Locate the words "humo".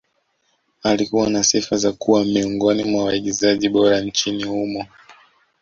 4.43-4.85